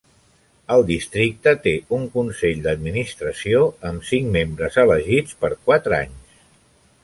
El 0.75 0.85
districte 0.85 1.53
té 1.65 1.73
un 1.97 2.07
Consell 2.15 2.65
d'administració, 2.65 3.61
amb 3.93 4.09
cinc 4.11 4.33
membres 4.39 4.83
elegits 4.87 5.41
per 5.45 5.57
quatre 5.69 6.01
anys. 6.03 6.45